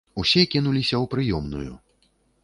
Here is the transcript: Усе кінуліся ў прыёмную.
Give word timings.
Усе 0.21 0.43
кінуліся 0.53 0.95
ў 1.03 1.05
прыёмную. 1.11 1.71